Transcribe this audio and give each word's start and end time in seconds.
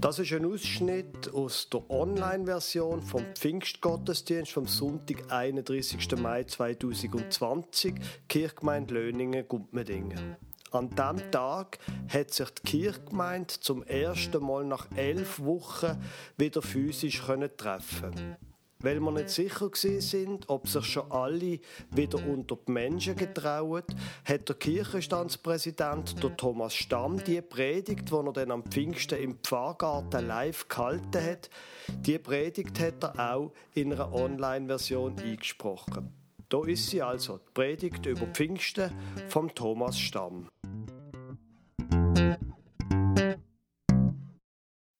Das 0.00 0.18
ist 0.18 0.32
ein 0.32 0.46
Ausschnitt 0.46 1.30
aus 1.34 1.68
der 1.68 1.90
Online-Version 1.90 3.02
vom 3.02 3.22
Pfingstgottesdienst 3.34 4.50
vom 4.50 4.66
Sonntag, 4.66 5.30
31. 5.30 6.16
Mai 6.16 6.44
2020, 6.44 7.96
Kirchgemeinde 8.26 8.94
Löningen, 8.94 9.46
Gumpmedingen. 9.46 10.36
An 10.70 10.88
diesem 10.88 11.30
Tag 11.30 11.78
hat 12.08 12.32
sich 12.32 12.48
die 12.48 12.62
Kirchgemeinde 12.62 13.52
zum 13.60 13.82
ersten 13.82 14.42
Mal 14.42 14.64
nach 14.64 14.86
elf 14.96 15.38
Wochen 15.40 16.02
wieder 16.38 16.62
physisch 16.62 17.20
treffen 17.58 18.38
weil 18.82 19.00
wir 19.00 19.12
nicht 19.12 19.30
sicher 19.30 19.70
sind, 19.74 20.48
ob 20.48 20.68
sich 20.68 20.84
schon 20.84 21.10
alle 21.10 21.60
wieder 21.90 22.26
unter 22.26 22.56
die 22.56 22.72
Menschen 22.72 23.16
getrauen, 23.16 23.84
hat 24.24 24.48
der 24.48 24.56
Kirchenstandspräsident 24.56 26.22
der 26.22 26.36
Thomas 26.36 26.74
Stamm 26.74 27.22
die 27.22 27.40
Predigt, 27.40 28.10
die 28.10 28.14
er 28.14 28.32
dann 28.32 28.50
am 28.50 28.64
Pfingsten 28.64 29.18
im 29.18 29.38
Pfarrgarten 29.42 30.26
live 30.26 30.68
gehalten 30.68 31.24
hat, 31.24 31.50
die 31.88 32.18
Predigt 32.18 32.78
hat 32.80 33.02
er 33.02 33.34
auch 33.34 33.52
in 33.74 33.92
einer 33.92 34.12
Online-Version 34.12 35.18
eingesprochen. 35.18 36.12
Da 36.48 36.64
ist 36.64 36.88
sie 36.88 37.00
also, 37.00 37.38
die 37.38 37.52
Predigt 37.54 38.06
über 38.06 38.26
Pfingsten 38.26 38.90
vom 39.28 39.54
Thomas 39.54 39.98
Stamm. 39.98 40.48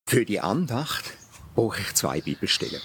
Für 0.08 0.24
die 0.24 0.40
Andacht 0.40 1.16
brauche 1.54 1.80
ich 1.80 1.94
zwei 1.94 2.20
Bibelstellen. 2.20 2.80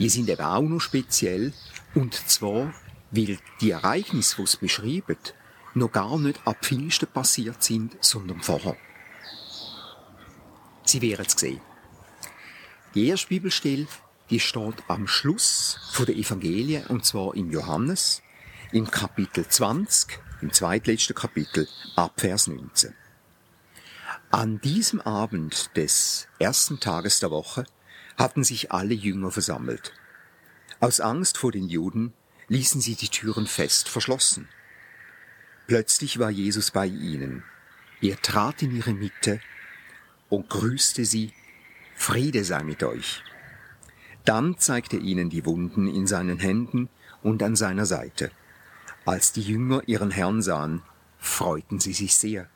Die 0.00 0.08
sind 0.08 0.30
eben 0.30 0.42
auch 0.42 0.62
noch 0.62 0.80
speziell. 0.80 1.52
Und 1.94 2.14
zwar, 2.14 2.72
weil 3.10 3.38
die 3.60 3.70
Ereignisse, 3.70 4.36
die 4.36 4.42
es 4.42 4.56
beschreiben, 4.56 5.18
noch 5.74 5.92
gar 5.92 6.18
nicht 6.18 6.40
ab 6.46 6.56
Pfingsten 6.62 7.06
passiert 7.06 7.62
sind, 7.62 7.96
sondern 8.00 8.40
vorher. 8.40 8.76
Sie 10.84 11.02
werden 11.02 11.26
es 11.26 11.38
sehen. 11.38 11.60
Die 12.94 13.08
erste 13.08 13.28
Bibelstelle, 13.28 13.86
die 14.30 14.40
steht 14.40 14.82
am 14.88 15.06
Schluss 15.06 15.78
der 15.98 16.16
Evangelien, 16.16 16.86
und 16.86 17.04
zwar 17.04 17.34
im 17.36 17.50
Johannes, 17.50 18.22
im 18.72 18.90
Kapitel 18.90 19.46
20, 19.46 20.18
im 20.40 20.52
zweitletzten 20.52 21.14
Kapitel, 21.14 21.68
ab 21.94 22.14
Vers 22.16 22.46
19. 22.46 22.94
An 24.30 24.60
diesem 24.60 25.00
Abend 25.02 25.76
des 25.76 26.26
ersten 26.38 26.80
Tages 26.80 27.20
der 27.20 27.30
Woche 27.30 27.66
hatten 28.20 28.44
sich 28.44 28.70
alle 28.70 28.92
Jünger 28.92 29.30
versammelt. 29.30 29.94
Aus 30.78 31.00
Angst 31.00 31.38
vor 31.38 31.52
den 31.52 31.70
Juden 31.70 32.12
ließen 32.48 32.82
sie 32.82 32.94
die 32.94 33.08
Türen 33.08 33.46
fest 33.46 33.88
verschlossen. 33.88 34.46
Plötzlich 35.66 36.18
war 36.18 36.28
Jesus 36.28 36.70
bei 36.70 36.84
ihnen. 36.86 37.44
Er 38.02 38.20
trat 38.20 38.60
in 38.60 38.76
ihre 38.76 38.92
Mitte 38.92 39.40
und 40.28 40.50
grüßte 40.50 41.06
sie, 41.06 41.32
Friede 41.94 42.44
sei 42.44 42.62
mit 42.62 42.82
euch. 42.82 43.22
Dann 44.26 44.58
zeigte 44.58 44.96
er 44.96 45.02
ihnen 45.02 45.30
die 45.30 45.46
Wunden 45.46 45.86
in 45.86 46.06
seinen 46.06 46.38
Händen 46.38 46.90
und 47.22 47.42
an 47.42 47.56
seiner 47.56 47.86
Seite. 47.86 48.30
Als 49.06 49.32
die 49.32 49.42
Jünger 49.42 49.82
ihren 49.86 50.10
Herrn 50.10 50.42
sahen, 50.42 50.82
freuten 51.18 51.80
sie 51.80 51.94
sich 51.94 52.16
sehr. 52.16 52.50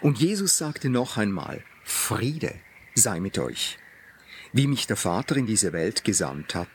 Und 0.00 0.20
Jesus 0.20 0.56
sagte 0.56 0.88
noch 0.88 1.18
einmal, 1.18 1.62
Friede 1.84 2.54
sei 2.94 3.20
mit 3.20 3.38
euch. 3.38 3.78
Wie 4.56 4.68
mich 4.68 4.86
der 4.86 4.96
Vater 4.96 5.36
in 5.36 5.46
diese 5.46 5.72
Welt 5.72 6.04
gesandt 6.04 6.54
hat, 6.54 6.68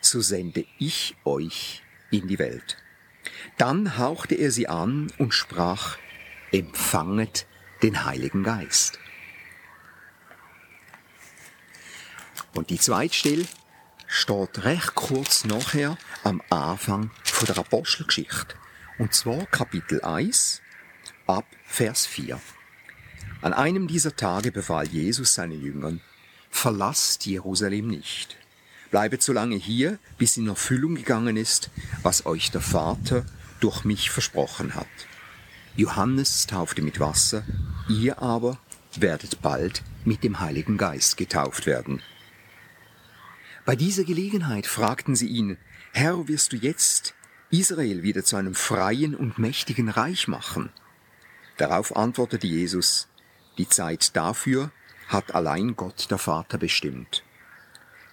so 0.00 0.20
sende 0.20 0.66
ich 0.80 1.14
euch 1.24 1.84
in 2.10 2.26
die 2.26 2.40
Welt. 2.40 2.78
Dann 3.58 3.96
hauchte 3.96 4.34
er 4.34 4.50
sie 4.50 4.66
an 4.66 5.06
und 5.18 5.32
sprach, 5.32 5.98
empfanget 6.50 7.46
den 7.80 8.04
Heiligen 8.04 8.42
Geist. 8.42 8.98
Und 12.54 12.70
die 12.70 12.80
zweite 12.80 13.14
Stelle 13.14 13.46
steht 14.08 14.64
recht 14.64 14.96
kurz 14.96 15.44
nachher 15.44 15.96
am 16.24 16.42
Anfang 16.50 17.12
von 17.22 17.46
der 17.46 17.56
Apostelgeschichte. 17.56 18.56
Und 18.98 19.14
zwar 19.14 19.46
Kapitel 19.46 20.02
1 20.02 20.60
ab 21.28 21.46
Vers 21.66 22.04
4. 22.04 22.40
An 23.42 23.52
einem 23.52 23.86
dieser 23.86 24.16
Tage 24.16 24.50
befahl 24.50 24.88
Jesus 24.88 25.34
seinen 25.34 25.62
Jüngern, 25.62 26.00
verlasst 26.62 27.26
Jerusalem 27.26 27.88
nicht. 27.88 28.36
Bleibet 28.92 29.20
so 29.20 29.32
lange 29.32 29.56
hier, 29.56 29.98
bis 30.16 30.36
in 30.36 30.46
Erfüllung 30.46 30.94
gegangen 30.94 31.36
ist, 31.36 31.70
was 32.04 32.24
euch 32.24 32.52
der 32.52 32.60
Vater 32.60 33.26
durch 33.58 33.82
mich 33.82 34.10
versprochen 34.10 34.76
hat. 34.76 34.86
Johannes 35.74 36.46
taufte 36.46 36.80
mit 36.80 37.00
Wasser, 37.00 37.42
ihr 37.88 38.22
aber 38.22 38.58
werdet 38.94 39.42
bald 39.42 39.82
mit 40.04 40.22
dem 40.22 40.38
Heiligen 40.38 40.76
Geist 40.76 41.16
getauft 41.16 41.66
werden. 41.66 42.00
Bei 43.64 43.74
dieser 43.74 44.04
Gelegenheit 44.04 44.68
fragten 44.68 45.16
sie 45.16 45.26
ihn, 45.26 45.58
Herr, 45.92 46.28
wirst 46.28 46.52
du 46.52 46.56
jetzt 46.56 47.14
Israel 47.50 48.04
wieder 48.04 48.22
zu 48.22 48.36
einem 48.36 48.54
freien 48.54 49.16
und 49.16 49.36
mächtigen 49.36 49.88
Reich 49.88 50.28
machen? 50.28 50.70
Darauf 51.56 51.96
antwortete 51.96 52.46
Jesus, 52.46 53.08
die 53.58 53.68
Zeit 53.68 54.14
dafür 54.14 54.70
hat 55.12 55.34
allein 55.34 55.76
Gott 55.76 56.10
der 56.10 56.18
Vater 56.18 56.58
bestimmt. 56.58 57.22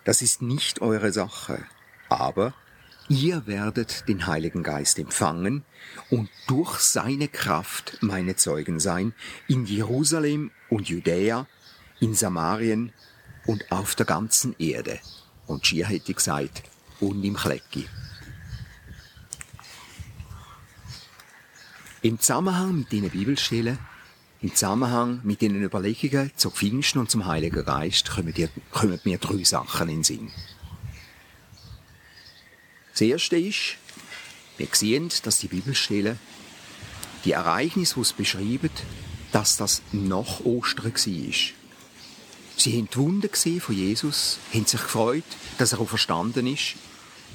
Das 0.04 0.22
ist 0.22 0.42
nicht 0.42 0.82
eure 0.82 1.12
Sache, 1.12 1.64
aber 2.10 2.54
ihr 3.08 3.48
werdet 3.48 4.08
den 4.08 4.28
Heiligen 4.28 4.64
Geist 4.64 5.00
empfangen 5.00 5.64
und 6.10 6.30
durch 6.48 6.80
seine 6.80 7.28
Kraft 7.28 7.98
meine 8.02 8.36
Zeugen 8.36 8.80
sein 8.80 9.14
in 9.48 9.66
Jerusalem 9.66 10.52
und 10.70 10.90
Judäa, 10.90 11.48
in 12.00 12.14
Samarien 12.14 12.92
und 13.46 13.72
auf 13.72 13.96
der 13.96 14.06
ganzen 14.06 14.56
Erde. 14.60 15.00
Und 15.48 15.66
schier 15.66 15.88
hätte 15.88 16.12
ich 16.12 16.18
gesagt, 16.18 16.64
und 17.00 17.24
im 17.24 17.36
Klecki. 17.36 17.88
Im 22.02 22.20
Zusammenhang 22.20 22.80
mit 22.80 22.92
diesen 22.92 23.10
Bibelstellen 23.10 23.78
im 24.42 24.56
Zusammenhang 24.56 25.20
mit 25.24 25.42
den 25.42 25.62
Überlegungen 25.62 26.32
zu 26.36 26.50
Pfingsten 26.50 27.00
und 27.00 27.12
zum 27.12 27.26
Heiligen 27.26 27.66
Geist 27.66 28.10
kommen, 28.10 28.34
dir, 28.34 28.50
kommen 28.72 29.00
mir 29.04 29.18
drei 29.18 29.44
Sachen 29.44 29.90
in 29.90 29.98
den 29.98 30.04
Sinn. 30.04 30.32
Das 32.92 33.02
erste 33.02 33.38
ist, 33.38 33.76
wir 34.58 34.68
sehen, 34.72 35.10
dass 35.24 35.40
die 35.40 35.48
Bibelstellen 35.48 36.20
die 37.26 37.34
Ereignisse, 37.34 37.96
die 37.96 38.02
es 38.02 38.14
beschreiben, 38.14 38.70
dass 39.32 39.58
das 39.58 39.82
nach 39.92 40.40
Ostern 40.42 40.86
war. 40.86 40.94
Sie 42.58 42.78
haben 42.78 42.90
die 42.90 42.96
Wunder 42.98 43.30
von 43.60 43.76
Jesus, 43.76 44.40
haben 44.54 44.66
sich 44.66 44.82
gefreut, 44.82 45.24
dass 45.58 45.74
er 45.74 45.80
auch 45.80 45.90
verstanden 45.90 46.48
ist, 46.48 46.76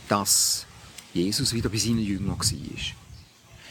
dass 0.08 0.66
Jesus 1.12 1.54
wieder 1.54 1.68
bei 1.68 1.78
seinen 1.78 2.00
Jüngern 2.00 2.38
war. 2.38 2.94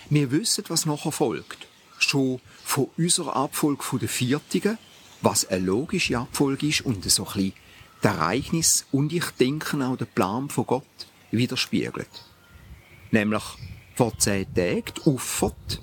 Wir 0.10 0.32
wissen, 0.32 0.64
was 0.68 0.86
nachher 0.86 1.12
folgt 1.12 1.68
schon 2.04 2.40
von 2.64 2.90
unserer 2.98 3.36
Abfolge 3.36 3.84
von 3.84 4.00
den 4.00 4.10
Viertigen, 4.10 4.78
was 5.22 5.46
eine 5.46 5.66
logische 5.66 6.18
Abfolge 6.18 6.68
ist 6.68 6.82
und 6.82 7.10
so 7.10 7.28
ein 7.36 7.54
das 8.02 8.18
Ereignis 8.18 8.86
und 8.92 9.14
ich 9.14 9.26
denke 9.40 9.78
auch 9.86 9.96
den 9.96 10.08
Plan 10.08 10.50
von 10.50 10.66
Gott 10.66 10.84
widerspiegelt. 11.32 12.10
Nämlich 13.12 13.44
vor 13.96 14.18
zehn 14.18 14.54
Tagen 14.54 14.94
die. 15.06 15.80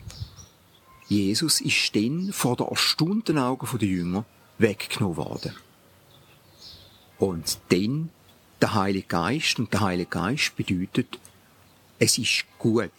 Jesus 1.08 1.60
ist 1.60 1.96
dann 1.96 2.32
vor 2.32 2.56
den 2.56 2.66
erstaunten 2.66 3.38
Augen 3.38 3.78
der 3.78 3.88
Jünger 3.88 4.24
weggenommen 4.58 5.16
worden. 5.16 5.56
Und 7.18 7.58
dann 7.70 8.10
der 8.60 8.74
Heilige 8.74 9.06
Geist 9.06 9.58
und 9.58 9.72
der 9.72 9.80
Heilige 9.80 10.10
Geist 10.10 10.54
bedeutet, 10.56 11.18
es 11.98 12.18
ist 12.18 12.44
gut, 12.58 12.90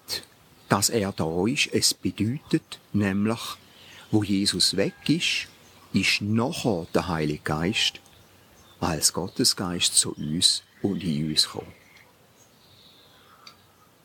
dass 0.71 0.89
er 0.89 1.11
da 1.11 1.45
ist. 1.47 1.67
Es 1.73 1.93
bedeutet 1.93 2.79
nämlich, 2.93 3.39
wo 4.09 4.23
Jesus 4.23 4.77
weg 4.77 4.93
ist, 5.07 5.47
ist 5.91 6.21
nachher 6.21 6.87
der 6.93 7.09
Heilige 7.09 7.43
Geist 7.43 7.99
als 8.79 9.11
Gottesgeist 9.11 9.97
zu 9.97 10.13
uns 10.13 10.63
und 10.81 11.03
in 11.03 11.29
uns 11.29 11.43
gekommen. 11.43 11.73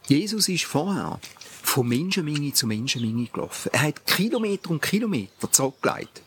Jesus 0.08 0.48
ist 0.48 0.64
vorher 0.64 1.20
von 1.62 1.86
Menschenmenge 1.86 2.52
zu 2.52 2.66
Menschenmenge 2.66 3.26
gelaufen. 3.26 3.70
Er 3.72 3.82
hat 3.82 4.04
Kilometer 4.04 4.70
und 4.70 4.82
Kilometer 4.82 5.50
zurückgelegt, 5.50 6.22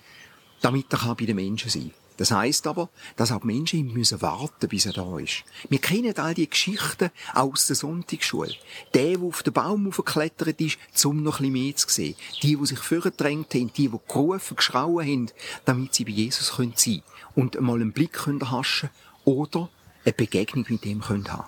damit 0.61 0.91
er 0.93 1.15
bei 1.15 1.25
den 1.25 1.35
Menschen 1.35 1.69
sein 1.69 1.91
kann. 1.91 1.98
Das 2.19 2.31
heißt 2.31 2.67
aber, 2.67 2.89
dass 3.15 3.31
auch 3.31 3.45
Menschen 3.45 3.93
müssen 3.93 4.21
warten, 4.21 4.67
bis 4.67 4.85
er 4.85 4.91
da 4.91 5.19
ist. 5.19 5.45
Wir 5.69 5.79
kennen 5.79 6.17
all 6.17 6.33
die 6.33 6.49
Geschichten 6.49 7.11
aus 7.33 7.67
der 7.67 7.77
Sonntagsschule. 7.77 8.55
Der, 8.93 9.15
der 9.15 9.21
auf 9.21 9.41
den 9.41 9.53
Baum 9.53 9.87
aufgeklettert 9.87 10.59
ist, 10.59 10.77
um 11.05 11.23
noch 11.23 11.39
ein 11.39 11.43
bisschen 11.43 11.53
mehr 11.53 11.75
zu 11.77 11.87
sehen. 11.87 12.15
Die, 12.43 12.57
die 12.57 12.65
sich 12.65 12.79
vorgedrängt 12.79 13.53
haben, 13.53 13.71
die, 13.71 13.87
die 13.87 13.97
gerufen, 14.05 14.57
geschrauen 14.57 15.07
haben, 15.07 15.31
damit 15.63 15.93
sie 15.93 16.03
bei 16.03 16.11
Jesus 16.11 16.47
sein 16.47 16.75
können 16.75 17.03
und 17.35 17.55
einmal 17.55 17.75
einen 17.75 17.93
Blick 17.93 18.11
können 18.11 18.51
haschen 18.51 18.89
oder 19.23 19.69
eine 20.03 20.11
Begegnung 20.11 20.65
mit 20.67 20.85
ihm 20.85 20.99
können 20.99 21.31
haben. 21.31 21.47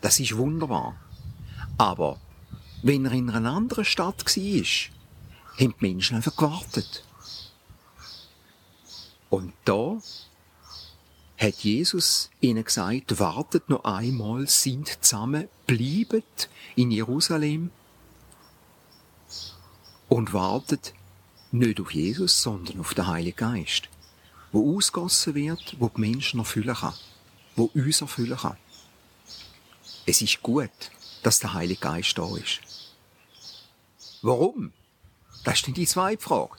Das 0.00 0.20
ist 0.20 0.36
wunderbar. 0.36 0.94
Aber 1.76 2.20
wenn 2.84 3.06
er 3.06 3.12
in 3.12 3.30
einer 3.30 3.50
anderen 3.50 3.84
Stadt 3.84 4.24
war, 4.24 4.64
haben 5.58 5.74
die 5.80 5.86
Menschen 5.86 6.14
einfach 6.14 6.36
gewartet. 6.36 7.02
Und 9.32 9.54
da 9.64 9.98
hat 11.38 11.54
Jesus 11.54 12.28
ihnen 12.42 12.64
gesagt, 12.64 13.18
wartet 13.18 13.70
noch 13.70 13.82
einmal, 13.84 14.46
sind 14.46 15.02
zusammen, 15.02 15.48
bleibt 15.66 16.50
in 16.76 16.90
Jerusalem 16.90 17.70
und 20.10 20.34
wartet 20.34 20.92
nicht 21.50 21.80
auf 21.80 21.92
Jesus, 21.92 22.42
sondern 22.42 22.78
auf 22.78 22.92
den 22.92 23.06
Heiligen 23.06 23.34
Geist, 23.38 23.88
wo 24.52 24.76
ausgossen 24.76 25.34
wird, 25.34 25.76
wo 25.78 25.88
die 25.88 26.02
Menschen 26.02 26.38
erfüllen 26.38 26.76
kann, 26.76 26.92
wo 27.56 27.70
uns 27.72 28.02
erfüllen 28.02 28.36
kann. 28.36 28.58
Es 30.04 30.20
ist 30.20 30.42
gut, 30.42 30.90
dass 31.22 31.38
der 31.38 31.54
Heilige 31.54 31.80
Geist 31.80 32.18
da 32.18 32.36
ist. 32.36 32.60
Warum? 34.20 34.74
Das 35.42 35.66
ist 35.66 35.74
die 35.74 35.86
zweite 35.86 36.22
Frage. 36.22 36.58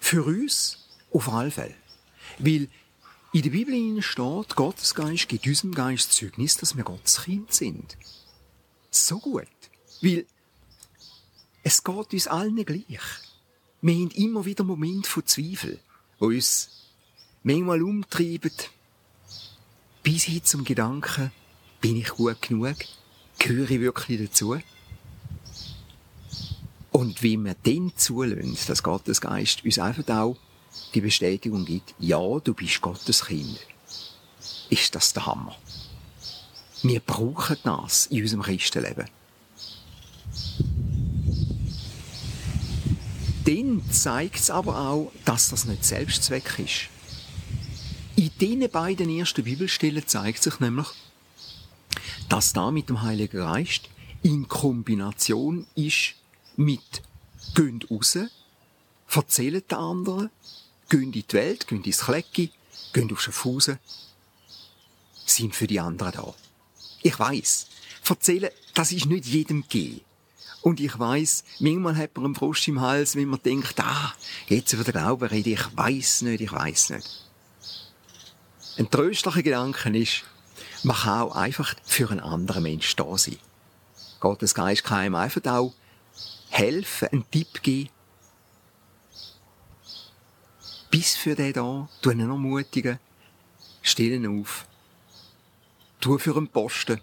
Für 0.00 0.24
uns 0.24 0.88
auf 1.12 1.28
alle 1.28 1.50
Fälle. 1.50 1.74
Weil 2.38 2.68
in 3.32 3.42
der 3.42 3.50
Bibel 3.50 4.02
steht, 4.02 4.56
Gottes 4.56 4.94
Geist 4.94 5.28
gibt 5.28 5.46
unserem 5.46 5.74
Geist 5.74 6.12
Zeugnis, 6.12 6.56
dass 6.56 6.76
wir 6.76 6.84
Gottes 6.84 7.22
Kind 7.22 7.52
sind. 7.52 7.96
So 8.90 9.18
gut. 9.18 9.46
Weil 10.00 10.26
es 11.62 11.84
geht 11.84 12.12
uns 12.12 12.26
allen 12.26 12.64
gleich. 12.64 13.00
Wir 13.82 13.94
haben 13.94 14.10
immer 14.12 14.44
wieder 14.44 14.64
Momente 14.64 15.08
von 15.08 15.26
Zweifel, 15.26 15.78
wo 16.18 16.26
uns 16.26 16.70
manchmal 17.42 17.82
umtreiben, 17.82 18.50
bis 20.02 20.24
hin 20.24 20.44
zum 20.44 20.64
Gedanken, 20.64 21.30
bin 21.80 21.96
ich 21.96 22.08
gut 22.08 22.40
genug? 22.42 22.76
Gehöre 23.38 23.70
ich 23.70 23.80
wirklich 23.80 24.20
dazu? 24.20 24.58
Und 26.90 27.22
wie 27.22 27.36
wir 27.36 27.54
dann 27.62 27.92
zulassen, 27.94 28.56
dass 28.66 28.82
Gottes 28.82 29.20
Geist 29.20 29.64
uns 29.64 29.78
einfach 29.78 30.08
auch 30.08 30.36
die 30.94 31.00
Bestätigung 31.00 31.64
gibt, 31.64 31.94
ja, 31.98 32.18
du 32.38 32.54
bist 32.54 32.80
Gottes 32.80 33.26
Kind, 33.26 33.58
ist 34.70 34.94
das 34.94 35.12
der 35.12 35.26
Hammer. 35.26 35.56
Wir 36.82 37.00
brauchen 37.00 37.56
das 37.64 38.06
in 38.06 38.22
unserem 38.22 38.42
Christenleben. 38.42 39.08
Dann 43.44 43.82
zeigt 43.90 44.36
es 44.36 44.50
aber 44.50 44.78
auch, 44.78 45.12
dass 45.24 45.48
das 45.48 45.64
nicht 45.64 45.84
Selbstzweck 45.84 46.58
ist. 46.58 46.88
In 48.16 48.30
diesen 48.40 48.68
beiden 48.70 49.08
ersten 49.10 49.44
Bibelstellen 49.44 50.06
zeigt 50.06 50.42
sich 50.42 50.60
nämlich, 50.60 50.88
dass 52.28 52.52
da 52.52 52.70
mit 52.70 52.88
dem 52.88 53.02
Heiligen 53.02 53.38
Geist 53.38 53.88
in 54.22 54.48
Kombination 54.48 55.66
ist 55.74 56.14
mit 56.56 57.02
«Gehen 57.54 57.80
raus», 57.90 58.18
«Erzählen 59.08 59.62
den 59.68 59.78
anderen», 59.78 60.30
«Gehen 60.88 61.02
in 61.02 61.12
die 61.12 61.24
Welt», 61.32 61.66
«Gehen 61.66 61.82
ins 61.82 62.00
Klecki», 62.00 62.50
«Gehen 62.92 63.12
auf 63.12 63.20
Schaffhausen», 63.20 63.78
sind 65.26 65.54
für 65.54 65.66
die 65.66 65.80
anderen 65.80 66.12
da. 66.12 66.34
Ich 67.02 67.18
weiß, 67.18 67.66
erzählen, 68.08 68.50
das 68.74 68.92
ist 68.92 69.06
nicht 69.06 69.26
jedem 69.26 69.62
gegeben. 69.62 70.00
Und 70.62 70.80
ich 70.80 70.98
weiß, 70.98 71.44
manchmal 71.60 71.96
hat 71.96 72.16
man 72.16 72.26
einen 72.26 72.34
Frosch 72.34 72.66
im 72.68 72.80
Hals, 72.80 73.14
wenn 73.14 73.28
man 73.28 73.42
denkt, 73.42 73.78
ah, 73.80 74.12
jetzt 74.48 74.72
über 74.72 74.84
den 74.84 74.92
Glauben 74.92 75.28
rede 75.28 75.50
ich, 75.50 75.76
weiß 75.76 76.22
nicht, 76.22 76.40
ich 76.40 76.52
weiß 76.52 76.90
nicht. 76.90 77.08
Ein 78.76 78.90
tröstlicher 78.90 79.42
Gedanke 79.42 79.96
ist, 79.96 80.24
man 80.82 80.96
kann 80.96 81.22
auch 81.22 81.34
einfach 81.34 81.74
für 81.84 82.10
einen 82.10 82.20
anderen 82.20 82.62
Mensch 82.62 82.94
da 82.96 83.16
sein. 83.16 83.38
Gottes 84.20 84.54
Geist 84.54 84.84
kann 84.84 84.98
einem 84.98 85.14
einfach 85.14 85.44
auch 85.46 85.74
helfen, 86.50 87.08
einen 87.08 87.30
Tipp 87.30 87.62
geben. 87.62 87.90
Bis 90.90 91.16
für 91.16 91.34
den 91.34 91.52
da, 91.52 91.88
tu 92.00 92.10
ihn 92.10 92.20
ermutigen, 92.20 92.98
stell 93.82 94.12
ihn 94.12 94.40
auf, 94.40 94.66
tu 96.00 96.18
für 96.18 96.36
einen 96.36 96.48
Posten. 96.48 97.00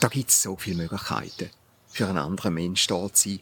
Da 0.00 0.08
gibt's 0.08 0.42
so 0.42 0.56
viele 0.56 0.76
Möglichkeiten, 0.76 1.50
für 1.88 2.08
einen 2.08 2.18
anderen 2.18 2.54
Mensch 2.54 2.86
da 2.86 3.12
zu 3.12 3.28
sein. 3.28 3.40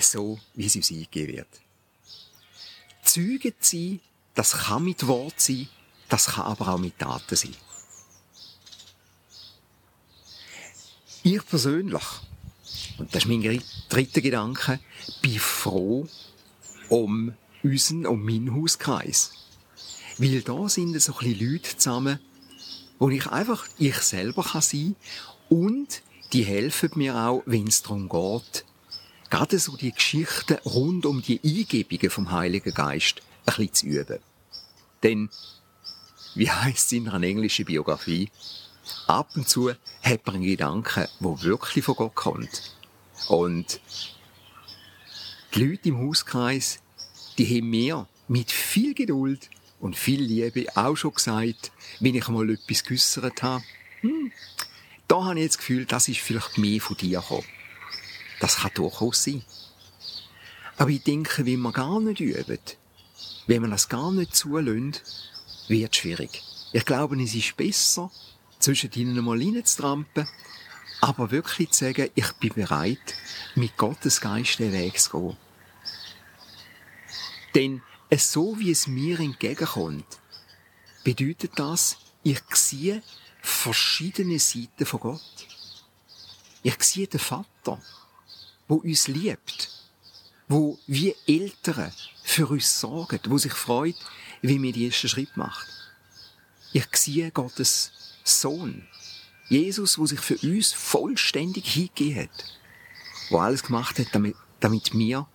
So, 0.00 0.38
wie 0.54 0.66
es 0.66 0.76
uns 0.76 0.90
eingegeben 0.90 1.36
wird. 1.36 1.60
Zeugen 3.02 3.52
zu 3.60 3.76
sein, 3.76 4.00
das 4.34 4.52
kann 4.52 4.84
mit 4.84 5.06
Wort 5.06 5.40
sein, 5.40 5.68
das 6.08 6.26
kann 6.26 6.46
aber 6.46 6.68
auch 6.68 6.78
mit 6.78 6.98
Taten 6.98 7.36
sein. 7.36 7.54
Ich 11.24 11.46
persönlich, 11.46 12.02
und 12.98 13.14
das 13.14 13.24
ist 13.24 13.28
mein 13.28 13.62
dritter 13.88 14.20
Gedanke, 14.20 14.80
bin 15.20 15.38
froh 15.38 16.08
um 16.92 17.32
unseren, 17.62 18.06
um 18.06 18.22
meinen 18.22 18.54
Hauskreis. 18.54 19.32
Weil 20.18 20.42
da 20.42 20.68
sind 20.68 21.00
so 21.00 21.14
ein 21.18 21.38
Leute 21.38 21.76
zusammen, 21.76 22.20
wo 22.98 23.08
ich 23.08 23.26
einfach 23.28 23.66
ich 23.78 23.96
selber 23.96 24.42
kann 24.42 24.60
sein 24.60 24.94
und 25.48 26.02
die 26.34 26.44
helfen 26.44 26.90
mir 26.94 27.16
auch, 27.16 27.42
wenn 27.46 27.66
es 27.66 27.82
darum 27.82 28.08
geht, 28.08 28.64
gerade 29.30 29.58
so 29.58 29.76
die 29.76 29.92
Geschichten 29.92 30.58
rund 30.66 31.06
um 31.06 31.22
die 31.22 31.40
Eingebungen 31.42 32.10
vom 32.10 32.30
Heiligen 32.30 32.74
Geist 32.74 33.22
ein 33.46 33.54
bisschen 33.56 33.74
zu 33.74 33.86
üben. 33.86 34.18
Denn 35.02 35.30
wie 36.34 36.50
heißt 36.50 36.86
es 36.86 36.92
in 36.92 37.08
einer 37.08 37.26
englischen 37.26 37.64
Biografie? 37.64 38.30
Ab 39.06 39.30
und 39.34 39.48
zu 39.48 39.70
hat 40.02 40.26
man 40.26 40.36
einen 40.36 40.44
Gedanken, 40.44 41.06
der 41.20 41.42
wirklich 41.42 41.84
von 41.84 41.94
Gott 41.94 42.14
kommt. 42.14 42.76
Und 43.28 43.80
die 45.54 45.64
Leute 45.64 45.88
im 45.90 45.98
Hauskreis, 45.98 46.80
die 47.38 47.46
haben 47.46 47.70
mir 47.70 48.06
mit 48.28 48.50
viel 48.50 48.94
Geduld 48.94 49.50
und 49.80 49.96
viel 49.96 50.22
Liebe 50.22 50.66
auch 50.74 50.96
schon 50.96 51.14
gesagt, 51.14 51.72
wenn 52.00 52.14
ich 52.14 52.28
mal 52.28 52.48
etwas 52.50 52.84
geäussert 52.84 53.42
habe, 53.42 53.64
hm, 54.00 54.32
da 55.08 55.24
habe 55.24 55.38
ich 55.38 55.44
jetzt 55.44 55.54
das 55.54 55.58
Gefühl, 55.58 55.84
das 55.84 56.08
ist 56.08 56.20
vielleicht 56.20 56.56
mehr 56.56 56.80
von 56.80 56.96
dir 56.96 57.20
gekommen. 57.20 57.44
Das 58.40 58.56
kann 58.56 58.70
durchaus 58.74 59.24
sein. 59.24 59.42
Aber 60.78 60.90
ich 60.90 61.02
denke, 61.02 61.44
wenn 61.44 61.60
man 61.60 61.72
gar 61.72 62.00
nicht 62.00 62.20
üben, 62.20 62.58
wenn 63.46 63.62
man 63.62 63.70
das 63.70 63.88
gar 63.88 64.10
nicht 64.10 64.34
zulässt, 64.34 65.02
wird 65.68 65.94
schwierig. 65.94 66.42
Ich 66.72 66.84
glaube, 66.84 67.20
es 67.22 67.34
ist 67.34 67.56
besser, 67.56 68.10
zwischen 68.58 68.90
ihnen 68.94 69.22
mal 69.24 69.38
reinzutrampen, 69.38 70.26
aber 71.00 71.30
wirklich 71.30 71.70
zu 71.70 71.84
sagen, 71.84 72.08
ich 72.14 72.32
bin 72.34 72.54
bereit, 72.54 73.14
mit 73.54 73.76
Gottes 73.76 74.20
Geist 74.20 74.60
den 74.60 74.72
Weg 74.72 74.98
zu 74.98 75.10
gehen. 75.10 75.36
Denn 77.54 77.82
so 78.16 78.58
wie 78.58 78.70
es 78.70 78.86
mir 78.86 79.20
entgegenkommt, 79.20 80.06
bedeutet 81.04 81.52
das, 81.56 81.96
ich 82.22 82.42
sehe 82.54 83.02
verschiedene 83.40 84.38
Seiten 84.38 84.86
von 84.86 85.00
Gott. 85.00 85.46
Ich 86.62 86.82
sehe 86.82 87.08
den 87.08 87.20
Vater, 87.20 87.80
wo 88.68 88.76
uns 88.76 89.08
liebt, 89.08 89.68
wo 90.48 90.78
wie 90.86 91.14
Eltern 91.26 91.92
für 92.22 92.46
uns 92.46 92.78
sorgen, 92.78 93.20
wo 93.26 93.38
sich 93.38 93.52
freut, 93.52 93.96
wie 94.42 94.62
wir 94.62 94.72
die 94.72 94.86
ersten 94.86 95.08
Schritt 95.08 95.36
macht. 95.36 95.66
Ich 96.72 96.86
sehe 96.94 97.30
Gottes 97.30 97.92
Sohn. 98.24 98.86
Jesus, 99.48 99.98
wo 99.98 100.06
sich 100.06 100.20
für 100.20 100.38
uns 100.38 100.72
vollständig 100.72 101.66
hingegeben 101.66 102.22
hat. 102.22 102.58
Wo 103.28 103.38
alles 103.38 103.62
gemacht 103.62 103.98
hat, 103.98 104.08
damit, 104.12 104.36
damit 104.60 104.92
wir 104.94 105.26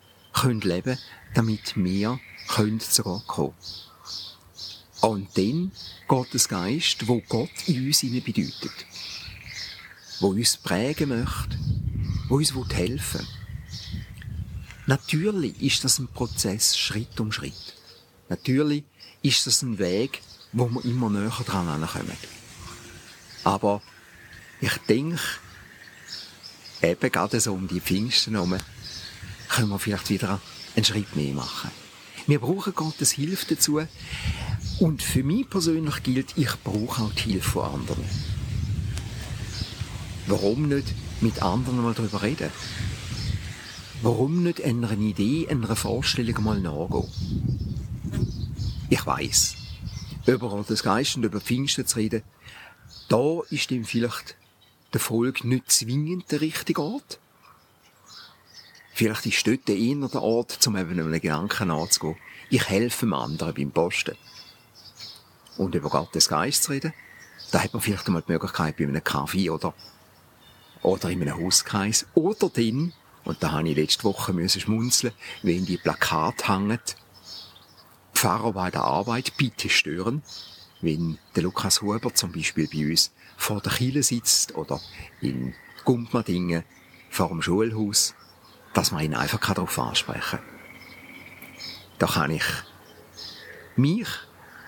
können 0.41 0.62
leben, 0.62 0.98
damit 1.34 1.75
wir 1.75 2.20
können 2.48 2.79
zu 2.79 3.03
Gott 3.03 3.27
kommen. 3.27 3.53
Und 5.01 5.38
dann 5.38 5.72
Gottes 6.08 6.48
Geist, 6.48 7.08
wo 7.08 7.22
Gott 7.27 7.50
in 7.67 7.88
uns 7.88 8.01
bedeutet. 8.01 8.86
Wo 10.20 10.29
uns 10.29 10.58
prägen 10.58 11.10
möchte, 11.10 11.58
wo 12.29 12.38
uns 12.38 12.53
helfen 12.53 13.20
will. 13.20 13.27
Natürlich 14.88 15.62
ist 15.62 15.84
das 15.84 16.00
ein 16.00 16.08
Prozess 16.08 16.77
Schritt 16.77 17.20
um 17.20 17.32
Schritt. 17.32 17.75
Natürlich 18.29 18.84
ist 19.22 19.46
das 19.46 19.62
ein 19.62 19.77
Weg, 19.79 20.22
wo 20.53 20.70
wir 20.70 20.84
immer 20.86 21.10
näher 21.10 21.29
dran 21.46 21.86
kommen. 21.86 22.17
Aber 23.44 23.82
ich 24.62 24.75
denke, 24.89 25.20
eben 26.82 27.12
gerade 27.12 27.39
so 27.39 27.53
um 27.53 27.67
die 27.67 27.82
Pfingsten 27.82 28.34
herum, 28.34 28.58
können 29.50 29.70
wir 29.70 29.80
vielleicht 29.80 30.10
wieder 30.10 30.39
einen 30.75 30.86
Schritt 30.86 31.16
mehr 31.16 31.34
machen. 31.34 31.72
Wir 32.27 32.39
brauchen 32.39 32.75
Gottes 32.75 33.12
Hilfe 33.12 33.56
dazu. 33.56 33.82
Und 34.80 35.01
für 35.01 35.24
mich 35.24 35.50
persönlich 35.50 36.04
gilt, 36.04 36.38
ich 36.38 36.51
brauche 36.63 37.04
auch 37.04 37.13
die 37.13 37.32
Hilfe 37.32 37.51
von 37.51 37.74
anderen. 37.74 38.04
Warum 40.27 40.68
nicht 40.68 40.94
mit 41.22 41.42
anderen 41.42 41.82
mal 41.82 41.94
darüber 41.94 42.22
reden? 42.22 42.51
Warum 44.01 44.44
nicht 44.44 44.62
einer 44.62 44.92
Idee, 44.92 45.48
einer 45.50 45.75
Vorstellung 45.75 46.44
mal 46.44 46.60
nachgehen? 46.60 47.08
Ich 48.89 49.06
weiß, 49.06 49.56
über 50.27 50.50
Gottes 50.50 50.84
Geist 50.84 51.16
und 51.16 51.24
über 51.24 51.42
Pfingsten 51.42 51.88
zu 51.88 51.98
reden, 51.98 52.22
da 53.10 53.39
ist 53.50 53.72
ihm 53.72 53.86
vielleicht 53.86 54.36
der 54.94 55.00
Volk 55.00 55.44
nicht 55.44 55.72
zwingend 55.72 56.32
der 56.32 56.42
richtige 56.42 56.82
Ort. 56.82 57.20
Vielleicht 58.98 59.27
ist 59.27 59.46
dort 59.46 59.68
der 59.68 60.24
Ort, 60.24 60.66
um 60.66 60.75
eben 60.75 61.00
einem 61.00 61.22
Gedanken 61.22 61.68
nachzugehen. 61.68 62.18
Ich 62.50 62.68
helfe 62.68 63.06
dem 63.06 63.13
anderen 63.13 63.54
beim 63.54 63.70
Posten. 63.70 64.16
Und 65.56 65.75
über 65.75 65.92
Gottes 65.92 66.27
Geist 66.27 66.63
zu 66.63 66.72
reden, 66.72 66.96
da 67.51 67.63
hat 67.63 67.74
man 67.74 67.84
vielleicht 67.84 68.08
einmal 68.08 68.24
die 68.27 68.32
Möglichkeit 68.32 68.75
bei 68.75 68.86
einem 68.86 69.04
Kaffee 69.04 69.51
oder, 69.51 69.75
oder 70.82 71.12
in 71.12 71.22
einem 71.22 71.38
Hauskreis. 71.38 72.08
Oder 72.16 72.50
dann, 72.50 72.92
und 73.24 73.44
da 73.44 73.51
habe 73.51 73.70
ich 73.70 73.75
letzte 73.75 74.04
Woche 74.04 74.34
müssen 74.34 74.62
schmunzeln, 74.62 75.13
wenn 75.44 75.68
die 75.68 75.77
Plakate 75.77 76.48
hängen, 76.48 76.80
Pfarrer 78.16 78.54
bei 78.54 78.72
der 78.72 78.82
Arbeit 78.82 79.38
bitte 79.38 79.70
stören, 79.70 80.24
wenn 80.82 81.20
der 81.36 81.44
Lukas 81.44 81.84
Huber 81.84 82.16
zum 82.16 82.32
Beispiel 82.32 82.68
bei 82.68 82.89
uns 82.89 83.12
vor 83.36 83.62
der 83.62 83.74
Kille 83.74 84.01
sitzt 84.01 84.56
oder 84.56 84.82
in 85.22 85.54
Gumpmadingen 85.86 86.63
vor 87.12 87.27
dem 87.27 87.44
Schulhaus, 87.44 88.16
dass 88.77 88.91
man 88.91 89.03
ihn 89.03 89.15
einfach 89.15 89.39
darauf 89.39 89.79
ansprechen 89.79 90.38
kann. 90.38 90.39
Da 91.98 92.05
kann 92.05 92.29
ich 92.29 92.43
mich 93.75 94.07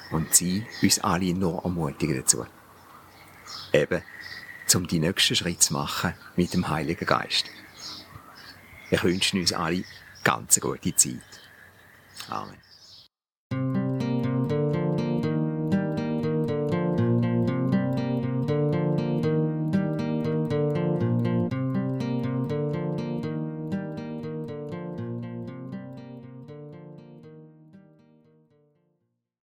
und 0.10 0.34
sie 0.34 0.66
uns 0.82 0.98
alle 0.98 1.32
nur 1.36 1.64
ermutigen 1.64 2.18
dazu. 2.18 2.44
Eben, 3.72 4.02
um 4.74 4.88
die 4.88 4.98
nächsten 4.98 5.36
Schritte 5.36 5.60
zu 5.60 5.74
machen 5.74 6.16
mit 6.36 6.56
dem 6.56 6.68
Heiligen 6.68 7.06
Geist. 7.06 7.52
Ich 8.90 9.04
wünsche 9.04 9.38
uns 9.38 9.54
alle 9.54 9.84
ganz 10.24 10.60
gute 10.60 10.96
Zeit. 10.96 11.22
Amen. 12.30 12.69